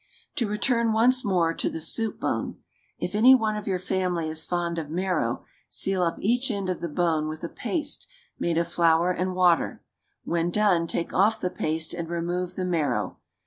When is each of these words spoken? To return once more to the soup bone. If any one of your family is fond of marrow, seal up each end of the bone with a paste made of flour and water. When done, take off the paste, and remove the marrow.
To 0.37 0.47
return 0.47 0.93
once 0.93 1.23
more 1.23 1.53
to 1.53 1.69
the 1.69 1.79
soup 1.79 2.19
bone. 2.19 2.57
If 2.97 3.13
any 3.13 3.35
one 3.35 3.55
of 3.55 3.67
your 3.67 3.77
family 3.77 4.27
is 4.29 4.47
fond 4.47 4.79
of 4.79 4.89
marrow, 4.89 5.45
seal 5.69 6.01
up 6.01 6.17
each 6.19 6.49
end 6.49 6.69
of 6.71 6.81
the 6.81 6.89
bone 6.89 7.27
with 7.27 7.43
a 7.43 7.49
paste 7.49 8.07
made 8.39 8.57
of 8.57 8.67
flour 8.67 9.11
and 9.11 9.35
water. 9.35 9.83
When 10.23 10.49
done, 10.49 10.87
take 10.87 11.13
off 11.13 11.39
the 11.39 11.51
paste, 11.51 11.93
and 11.93 12.09
remove 12.09 12.55
the 12.55 12.65
marrow. 12.65 13.19